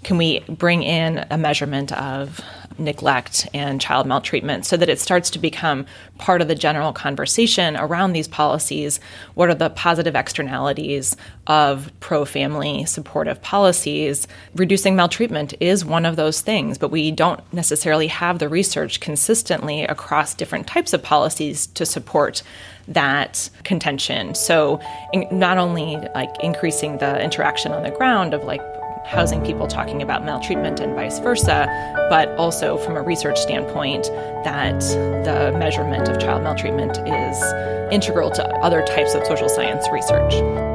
[0.04, 2.42] can we bring in a measurement of
[2.78, 5.86] neglect and child maltreatment so that it starts to become
[6.18, 9.00] part of the general conversation around these policies?
[9.36, 11.16] What are the positive externalities
[11.48, 14.28] of pro family supportive policies?
[14.56, 19.84] Reducing maltreatment is one of those things, but we don't necessarily have the research consistently
[19.84, 22.44] across different types of policies to support
[22.88, 24.36] that contention.
[24.36, 24.82] So,
[25.14, 28.62] in, not only like increasing the interaction on the ground of like
[29.06, 31.68] housing people talking about maltreatment and vice versa,
[32.10, 34.04] but also from a research standpoint,
[34.44, 34.80] that
[35.24, 40.73] the measurement of child maltreatment is integral to other types of social science research.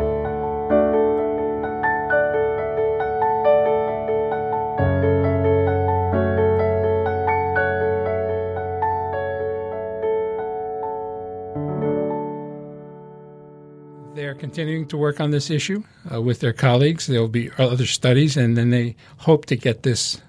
[14.48, 17.06] Continuing to work on this issue uh, with their colleagues.
[17.06, 20.22] There will be other studies, and then they hope to get this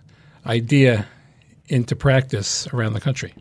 [0.46, 1.08] idea
[1.70, 3.34] into practice around the country.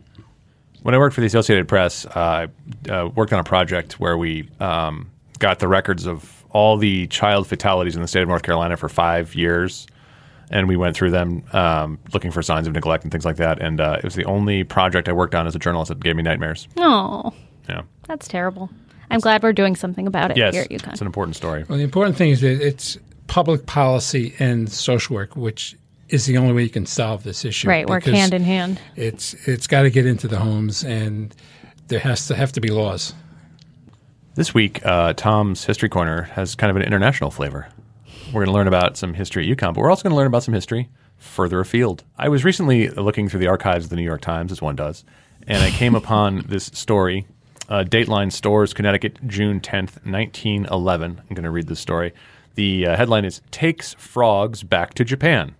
[0.83, 2.47] When I worked for the Associated Press, uh,
[2.87, 7.07] I uh, worked on a project where we um, got the records of all the
[7.07, 9.85] child fatalities in the state of North Carolina for five years.
[10.49, 13.61] And we went through them um, looking for signs of neglect and things like that.
[13.61, 16.15] And uh, it was the only project I worked on as a journalist that gave
[16.15, 16.69] me nightmares.
[16.77, 17.33] Oh,
[17.67, 17.81] yeah.
[18.07, 18.69] That's terrible.
[19.11, 20.91] I'm glad we're doing something about it yes, here at UConn.
[20.91, 21.65] It's an important story.
[21.67, 25.75] Well, the important thing is that it's public policy and social work, which
[26.09, 27.67] is the only way you can solve this issue.
[27.67, 28.79] Right, work hand in hand.
[28.95, 31.33] It's it's got to get into the homes, and
[31.87, 33.13] there has to have to be laws.
[34.35, 37.67] This week, uh, Tom's History Corner has kind of an international flavor.
[38.27, 40.27] We're going to learn about some history at UConn, but we're also going to learn
[40.27, 42.03] about some history further afield.
[42.17, 45.03] I was recently looking through the archives of the New York Times, as one does,
[45.47, 47.27] and I came upon this story
[47.69, 51.21] uh, Dateline Storrs, Connecticut, June 10th, 1911.
[51.21, 52.13] I'm going to read this story.
[52.55, 55.55] The uh, headline is Takes Frogs Back to Japan.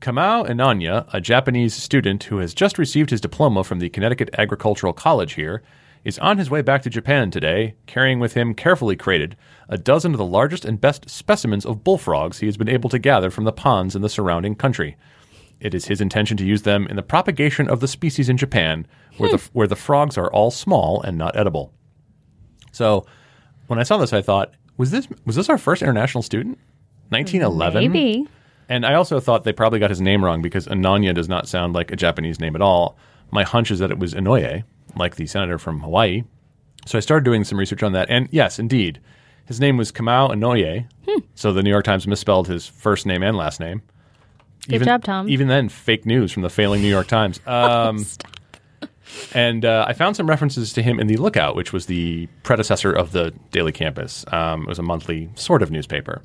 [0.00, 4.92] Kamau Inanya, a Japanese student who has just received his diploma from the Connecticut Agricultural
[4.92, 5.62] College here,
[6.04, 9.36] is on his way back to Japan today, carrying with him carefully crated
[9.68, 12.98] a dozen of the largest and best specimens of bullfrogs he has been able to
[12.98, 14.96] gather from the ponds in the surrounding country.
[15.60, 18.86] It is his intention to use them in the propagation of the species in Japan,
[19.16, 21.72] where the where the frogs are all small and not edible.
[22.72, 23.06] So,
[23.68, 26.58] when I saw this, I thought, was this was this our first international student?
[27.08, 27.92] 1911.
[27.92, 28.28] Maybe.
[28.68, 31.72] And I also thought they probably got his name wrong because Inanya does not sound
[31.72, 32.96] like a Japanese name at all.
[33.30, 34.64] My hunch is that it was Inouye,
[34.96, 36.24] like the senator from Hawaii.
[36.84, 39.00] So I started doing some research on that, and yes, indeed,
[39.46, 40.86] His name was Kamau Inoue.
[41.08, 41.20] Hmm.
[41.34, 43.82] So the New York Times misspelled his first name and last name.
[44.68, 45.28] Good job, Tom.
[45.28, 47.40] Even then, fake news from the failing New York Times.
[47.46, 48.04] Um,
[49.34, 52.92] and uh, I found some references to him in the Lookout, which was the predecessor
[52.92, 54.24] of the Daily Campus.
[54.32, 56.22] Um, it was a monthly sort of newspaper.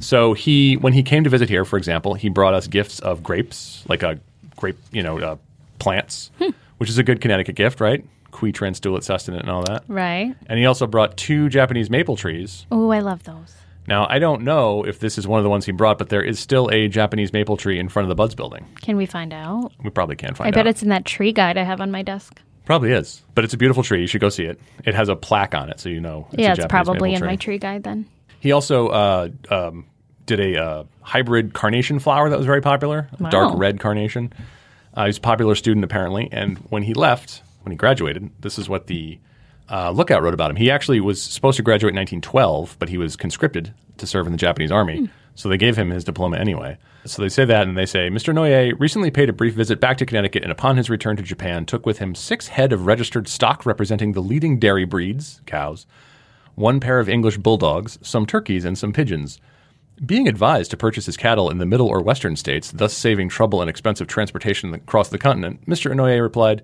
[0.00, 3.22] So he, when he came to visit here, for example, he brought us gifts of
[3.22, 4.18] grapes, like a
[4.56, 5.36] grape, you know, uh,
[5.78, 6.30] plants,
[6.78, 8.04] which is a good Connecticut gift, right?
[8.30, 9.84] Qui transtulit sustinet and all that.
[9.88, 10.34] Right.
[10.46, 12.66] And he also brought two Japanese maple trees.
[12.70, 13.54] Oh, I love those.
[13.90, 16.22] Now, I don't know if this is one of the ones he brought, but there
[16.22, 18.64] is still a Japanese maple tree in front of the Budds building.
[18.82, 19.72] Can we find out?
[19.82, 20.54] We probably can find out.
[20.54, 20.70] I bet out.
[20.70, 22.40] it's in that tree guide I have on my desk.
[22.64, 24.00] Probably is, but it's a beautiful tree.
[24.00, 24.60] You should go see it.
[24.84, 26.28] It has a plaque on it, so you know.
[26.30, 27.56] It's yeah, a it's probably in my tree.
[27.56, 28.06] tree guide then.
[28.38, 29.86] He also uh, um,
[30.24, 34.32] did a uh, hybrid carnation flower that was very popular, a dark red carnation.
[34.94, 38.68] Uh, he's a popular student apparently, and when he left, when he graduated, this is
[38.68, 39.18] what the
[39.70, 40.56] uh, Lookout wrote about him.
[40.56, 44.32] He actually was supposed to graduate in 1912, but he was conscripted to serve in
[44.32, 46.76] the Japanese army, so they gave him his diploma anyway.
[47.06, 48.34] So they say that, and they say Mr.
[48.34, 51.64] Noye recently paid a brief visit back to Connecticut, and upon his return to Japan,
[51.64, 55.86] took with him six head of registered stock representing the leading dairy breeds, cows,
[56.56, 59.40] one pair of English bulldogs, some turkeys, and some pigeons.
[60.04, 63.60] Being advised to purchase his cattle in the middle or western states, thus saving trouble
[63.60, 65.90] and expensive transportation across the continent, Mr.
[65.92, 66.62] Inouye replied,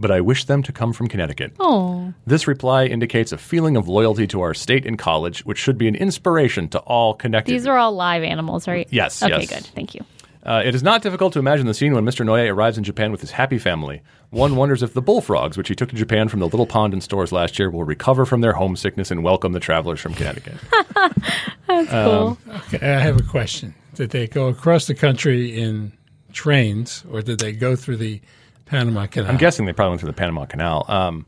[0.00, 1.52] But I wish them to come from Connecticut.
[1.58, 5.76] Oh, This reply indicates a feeling of loyalty to our state and college, which should
[5.76, 7.52] be an inspiration to all connected.
[7.52, 8.86] these are all live animals, right?
[8.90, 9.48] Yes, Okay, yes.
[9.48, 9.64] good.
[9.74, 10.04] Thank you.
[10.44, 12.24] Uh, it is not difficult to imagine the scene when Mr.
[12.24, 14.00] Noye arrives in Japan with his happy family.
[14.30, 17.00] One wonders if the bullfrogs, which he took to Japan from the little pond in
[17.00, 20.54] Storrs last year, will recover from their homesickness and welcome the travelers from Connecticut.
[20.94, 22.38] That's Um, cool.
[22.72, 23.74] Okay, I have a question.
[23.94, 25.92] Did they go across the country in
[26.32, 28.20] trains, or did they go through the
[28.68, 29.30] Panama Canal?
[29.30, 30.84] I'm guessing they probably went through the Panama Canal.
[30.88, 31.26] Um,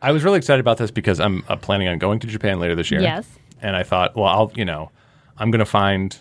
[0.00, 2.74] I was really excited about this because I'm uh, planning on going to Japan later
[2.74, 3.00] this year.
[3.00, 3.26] Yes.
[3.60, 4.90] And I thought, well, I'll, you know,
[5.38, 6.16] I'm going to find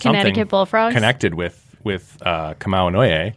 [0.00, 0.94] Connecticut bullfrogs?
[0.94, 3.34] connected with with uh, Kamau Inoue.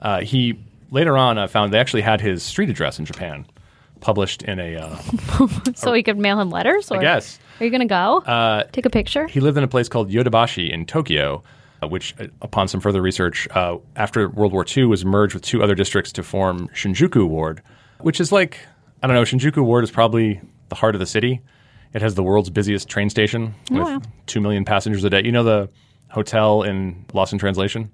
[0.00, 0.58] Uh, he
[0.90, 3.46] later on uh, found they actually had his street address in Japan
[4.00, 4.76] published in a.
[4.76, 4.96] Uh,
[5.74, 6.90] So he could mail him letters?
[6.90, 8.18] Or I guess Are you going to go?
[8.18, 9.26] Uh, Take a picture?
[9.28, 11.42] he lived in a place called Yodobashi in Tokyo,
[11.88, 15.62] which, uh, upon some further research, uh, after World War II, was merged with two
[15.62, 17.62] other districts to form Shinjuku Ward,
[18.00, 18.58] which is like,
[19.02, 21.40] I don't know, Shinjuku Ward is probably the heart of the city.
[21.94, 24.02] It has the world's busiest train station with Oh, wow.
[24.26, 25.22] 2 million passengers a day.
[25.24, 25.68] You know the
[26.08, 27.90] hotel in Lost in Translation?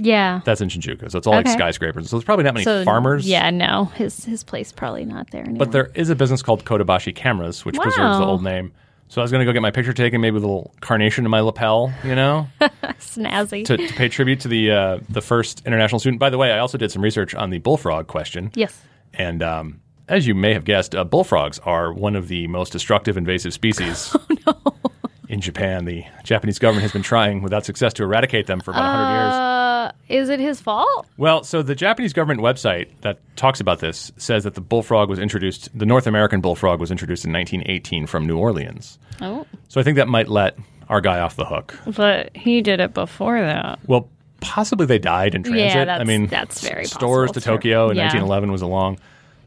[0.00, 0.40] Yeah.
[0.44, 1.10] That's in Shinjuku.
[1.10, 2.08] So it's all like skyscrapers.
[2.10, 3.28] So there's probably not many so farmers.
[3.28, 3.86] Yeah, no.
[3.96, 5.58] His his place probably not there anymore.
[5.58, 8.72] But there is a business called Yodobashi Cameras, which preserves the old name.
[9.08, 11.24] So I was going to go get my picture taken, maybe with a little carnation
[11.24, 12.46] in my lapel, you know?
[12.60, 13.64] snazzy.
[13.64, 16.20] to, to pay tribute to the uh, the first international student.
[16.20, 18.78] By the way, I also did some research on the bullfrog question, yes.
[19.14, 23.16] and um, as you may have guessed, uh, bullfrogs are one of the most destructive
[23.16, 24.14] invasive species.
[25.28, 28.82] In Japan, the Japanese government has been trying without success to eradicate them for about
[28.82, 29.34] 100 years.
[29.34, 31.06] Uh, is it his fault?
[31.18, 35.18] Well, so the Japanese government website that talks about this says that the bullfrog was
[35.18, 38.98] introduced, the North American bullfrog was introduced in 1918 from New Orleans.
[39.20, 40.56] Oh, So I think that might let
[40.88, 41.78] our guy off the hook.
[41.94, 43.78] but he did it before that.
[43.86, 44.08] Well,
[44.40, 45.88] possibly they died in transit.
[45.88, 47.40] Yeah, I mean, that's very Storrs to.
[47.42, 48.04] Tokyo in Yeah.
[48.04, 48.98] 1911 was along.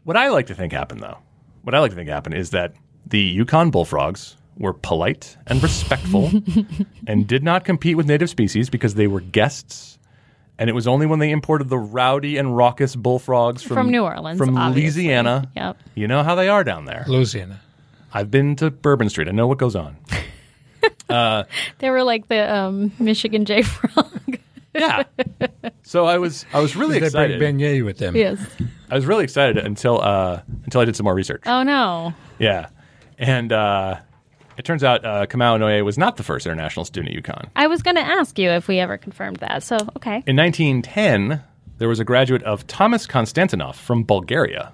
[0.04, 1.18] What I like to think happened, though,
[1.64, 2.76] what I like to think happened is that
[3.08, 6.32] the UConn bullfrogs were polite and respectful
[7.08, 9.98] and did not compete with native species because they were guests.
[10.58, 14.04] And it was only when they imported the rowdy and raucous bullfrogs from, From New
[14.04, 15.04] Orleans, from obviously.
[15.04, 15.50] Louisiana.
[15.56, 15.78] Yep.
[15.96, 17.04] You know how they are down there.
[17.08, 17.60] Louisiana.
[18.14, 19.28] I've been to Bourbon Street.
[19.28, 19.98] I know what goes on.
[21.80, 24.40] They were like the um, Michigan J Frog.
[24.74, 25.04] Yeah.
[25.84, 27.38] so I was I was really Did they excited.
[27.40, 28.16] bring beignet with them?
[28.16, 28.40] yes.
[28.90, 31.44] I was really excited until uh, until I did some more research.
[31.46, 32.14] Oh no.
[32.40, 32.70] Yeah,
[33.20, 33.98] and uh,
[34.58, 37.50] it turns out uh, Kamau Inoue was not the first international student at UConn.
[37.56, 39.64] I was going to ask you if we ever confirmed that.
[39.64, 40.24] So okay.
[40.26, 41.42] In 1910,
[41.78, 44.72] there was a graduate of Thomas Konstantinov from Bulgaria,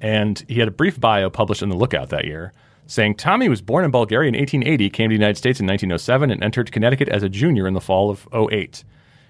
[0.00, 2.52] and he had a brief bio published in the Lookout that year.
[2.86, 6.30] Saying Tommy was born in Bulgaria in 1880, came to the United States in 1907,
[6.30, 8.82] and entered Connecticut as a junior in the fall of 08.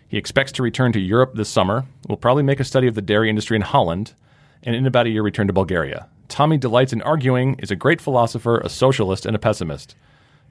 [0.08, 1.84] He expects to return to Europe this summer.
[2.08, 4.14] Will probably make a study of the dairy industry in Holland,
[4.62, 6.08] and in about a year return to Bulgaria.
[6.28, 9.96] Tommy delights in arguing, is a great philosopher, a socialist, and a pessimist.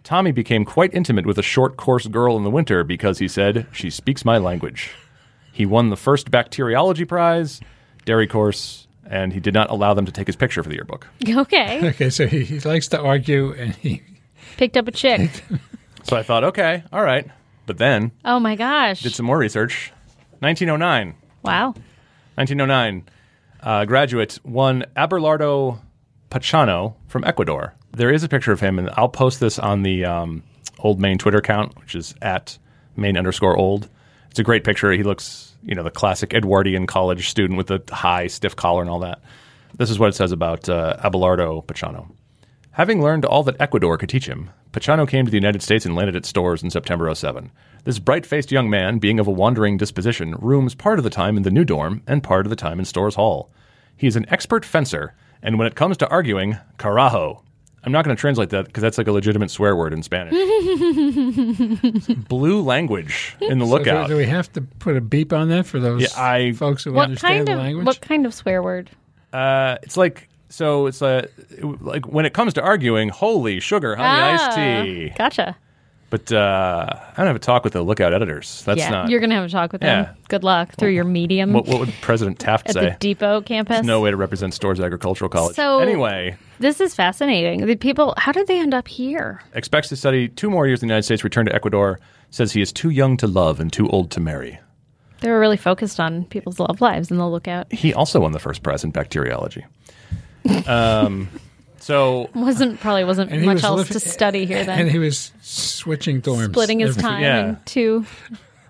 [0.03, 3.67] Tommy became quite intimate with a short, coarse girl in the winter because he said,
[3.71, 4.91] She speaks my language.
[5.51, 7.59] He won the first bacteriology prize,
[8.05, 11.07] dairy course, and he did not allow them to take his picture for the yearbook.
[11.29, 11.87] Okay.
[11.89, 14.01] Okay, so he, he likes to argue, and he
[14.57, 15.29] Picked up a chick.
[16.03, 17.29] So I thought, okay, all right.
[17.65, 19.01] But then Oh my gosh.
[19.01, 19.91] did some more research.
[20.39, 21.15] 1909.
[21.43, 21.73] wow.
[22.35, 23.03] 1909,
[23.67, 25.77] uh, graduate one Abelardo
[26.31, 27.73] Pachano from Ecuador.
[27.91, 30.43] there is a picture of him, and I'll post this on the um,
[30.79, 32.57] Old Main Twitter account, which is at
[32.95, 33.89] Main underscore Old.
[34.29, 34.91] It's a great picture.
[34.93, 38.89] He looks, you know, the classic Edwardian college student with the high, stiff collar and
[38.89, 39.21] all that.
[39.75, 42.09] This is what it says about uh, Abelardo Pachano.
[42.71, 45.95] Having learned all that Ecuador could teach him, Pachano came to the United States and
[45.95, 47.49] landed at Storrs in September 07.
[47.83, 51.35] This bright faced young man, being of a wandering disposition, rooms part of the time
[51.35, 53.49] in the new dorm and part of the time in Storrs Hall.
[53.95, 57.41] He is an expert fencer, and when it comes to arguing, carajo.
[57.83, 60.33] I'm not going to translate that because that's like a legitimate swear word in Spanish.
[62.27, 64.07] Blue language in the So do, lookout.
[64.09, 66.93] do we have to put a beep on that for those Yeah, I- folks who
[66.93, 67.85] What understand kind the language?
[67.87, 68.91] what kind of swear word?
[69.33, 70.87] Uh, it's like so.
[70.87, 71.27] It's a
[71.61, 75.09] like when it comes to arguing, holy sugar, honey, iced tea.
[75.13, 75.57] Ah, Gotcha.
[76.09, 78.63] But uh, I don't have a talk with the lookout editors.
[78.65, 79.09] That's yeah, not.
[79.09, 80.03] you're gonna have a talk with Yeah.
[80.03, 80.15] them.
[80.29, 82.89] Good luck through your medium what, what would President Taft at say?
[82.91, 83.85] the Depot campus.
[83.85, 85.57] no way to represent Storrs Agricultural College.
[85.57, 87.65] So- anyway, This is fascinating.
[87.65, 89.41] The people, how did they end up here?
[89.53, 91.25] expects to study two more years in the United States.
[91.25, 91.99] Return to Ecuador.
[92.29, 94.59] Says he is too young to love and too old to marry.
[95.19, 97.71] They were really focused on people's love lives in the lookout.
[97.73, 99.65] He also won the first prize in bacteriology.
[100.67, 101.29] Um,
[101.79, 104.79] so Wasn't probably wasn't And he much was else living- to study here then.
[104.81, 106.45] And he was switching dorms.
[106.51, 107.49] Splitting his every- time yeah.
[107.49, 108.05] into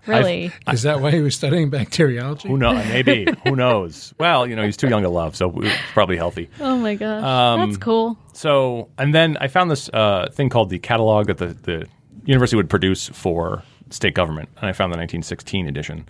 [0.05, 0.51] really.
[0.71, 2.47] Is that why he was studying bacteriology?
[2.47, 2.85] who knows?
[2.89, 4.13] Maybe who knows?
[4.19, 6.49] Well, you know, he's too young to love, so it's probably healthy.
[6.59, 8.17] oh my gosh, Um, that's cool.
[8.33, 11.87] So, and then I found this uh, thing called the catalog that the, the
[12.25, 16.07] university would produce for state government, and I found the 1916 edition.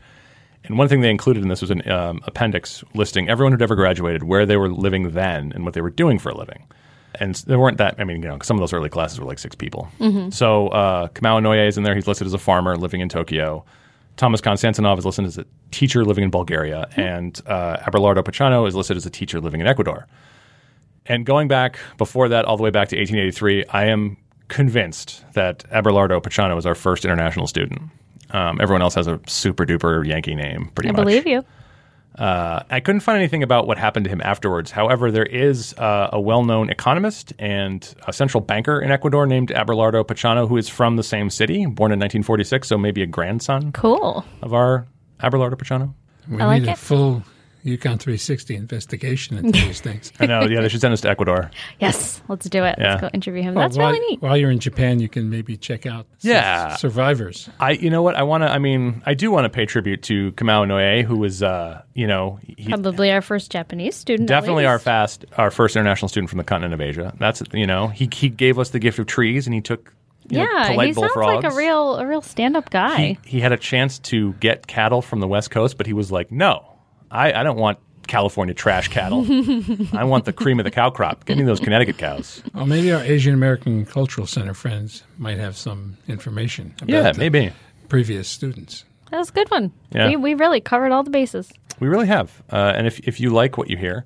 [0.63, 3.75] And one thing they included in this was an um, appendix listing everyone who'd ever
[3.75, 6.65] graduated, where they were living then, and what they were doing for a living.
[7.19, 7.95] And there weren't that.
[7.99, 9.87] I mean, you know, some of those early classes were like six people.
[10.31, 11.95] So uh, Kamau Noye is in there.
[11.95, 13.65] He's listed as a farmer living in Tokyo.
[14.17, 18.75] Thomas Konstantinov is listed as a teacher living in Bulgaria, and uh, Abelardo Pachano is
[18.75, 20.07] listed as a teacher living in Ecuador.
[21.05, 25.59] And going back before that, all the way back to 1883, I am convinced that
[25.71, 27.81] Abelardo Pachano was our first international student.
[28.31, 31.01] Um, everyone else has a super duper Yankee name, pretty I much.
[31.01, 31.43] believe you.
[32.17, 34.71] Uh, I couldn't find anything about what happened to him afterwards.
[34.71, 39.49] However, there is uh, a well known economist and a central banker in Ecuador named
[39.49, 43.71] Abelardo Pachano, who is from the same city, born in 1946, so maybe a grandson
[43.71, 44.25] Cool.
[44.41, 44.87] of our
[45.19, 45.93] Abelardo Pachano.
[46.27, 46.77] We I like need a it.
[46.79, 47.21] full
[47.65, 50.11] UConn 360 investigation into these things.
[50.19, 51.51] I know, yeah, they should send us to Ecuador.
[51.79, 52.75] Yes, let's do it.
[52.77, 52.91] Yeah.
[52.91, 53.55] Let's go interview him.
[53.55, 54.21] Well, That's while, really neat.
[54.21, 56.75] While you're in Japan, you can maybe check out su- Yeah.
[56.75, 57.49] survivors.
[57.59, 58.15] I, you know what?
[58.15, 58.49] I want to.
[58.49, 62.07] I mean, I do want to pay tribute to Kamau Noe, who was, uh, you
[62.07, 64.27] know, he, Probably our first Japanese student.
[64.29, 67.13] definitely our fast, our first international student from the continent of Asia.
[67.19, 69.93] That's you know, he he gave us the gift of trees, and he took,
[70.29, 71.43] you Yeah, polite he sounds bullfrogs.
[71.43, 73.17] like a real a real stand up guy.
[73.23, 76.11] He, he had a chance to get cattle from the West Coast, but he was
[76.11, 76.76] like, no,
[77.11, 79.25] I, I don't want California trash cattle.
[79.97, 81.25] I want the cream of the cow crop.
[81.25, 82.41] Give me those Connecticut cows.
[82.53, 87.19] Well, maybe our Asian American Cultural Center friends might have some information about Yeah, the
[87.19, 87.51] maybe.
[87.89, 88.85] previous students.
[89.11, 89.71] that was a good one.
[89.91, 90.07] Yeah.
[90.07, 91.51] We we really covered all the bases.
[91.79, 92.41] We really have.
[92.51, 94.05] Uh, and if, if you like what you hear,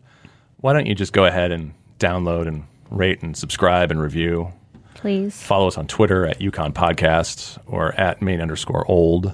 [0.57, 4.51] why don't you just go ahead and download and rate and subscribe and review?
[4.95, 5.41] Please.
[5.41, 9.33] Follow us on Twitter at UConn Podcast or at main underscore old.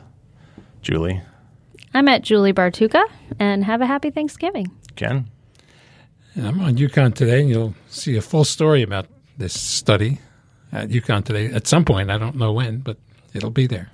[0.81, 1.21] Julie,
[1.93, 3.03] I'm at Julie Bartucca
[3.39, 4.71] and have a happy Thanksgiving.
[4.95, 5.27] Ken,
[6.35, 9.07] And I'm on UConn today, and you'll see a full story about
[9.37, 10.19] this study
[10.71, 12.09] at UConn today at some point.
[12.11, 12.97] I don't know when, but
[13.33, 13.89] it'll be there.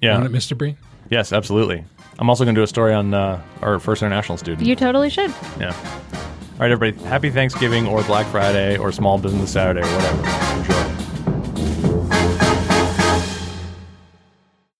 [0.00, 0.56] yeah, Won't it, Mr.
[0.56, 0.76] Breen?
[1.10, 1.84] yes, absolutely.
[2.18, 4.66] I'm also going to do a story on uh, our first international student.
[4.66, 5.30] You totally should.
[5.60, 5.74] Yeah.
[6.54, 7.04] All right, everybody.
[7.06, 10.60] Happy Thanksgiving or Black Friday or Small Business Saturday or whatever.
[10.60, 10.75] Enjoy.